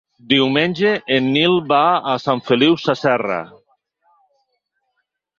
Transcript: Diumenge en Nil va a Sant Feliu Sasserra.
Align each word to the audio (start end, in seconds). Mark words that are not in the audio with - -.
Diumenge 0.29 0.93
en 1.17 1.25
Nil 1.33 1.51
va 1.71 1.81
a 2.13 2.15
Sant 2.23 2.41
Feliu 2.47 2.77
Sasserra. 2.85 3.37